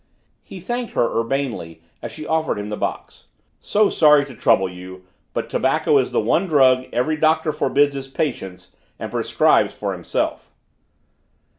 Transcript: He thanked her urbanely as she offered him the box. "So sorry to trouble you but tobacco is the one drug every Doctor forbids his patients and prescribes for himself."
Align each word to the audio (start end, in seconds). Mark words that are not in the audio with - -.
He 0.41 0.59
thanked 0.59 0.93
her 0.93 1.15
urbanely 1.19 1.83
as 2.01 2.11
she 2.11 2.25
offered 2.25 2.57
him 2.57 2.69
the 2.69 2.75
box. 2.75 3.27
"So 3.59 3.87
sorry 3.91 4.25
to 4.25 4.33
trouble 4.33 4.67
you 4.67 5.05
but 5.31 5.47
tobacco 5.47 5.99
is 5.99 6.09
the 6.09 6.19
one 6.19 6.47
drug 6.47 6.85
every 6.91 7.17
Doctor 7.17 7.51
forbids 7.51 7.93
his 7.93 8.07
patients 8.07 8.71
and 8.97 9.11
prescribes 9.11 9.77
for 9.77 9.93
himself." 9.93 10.49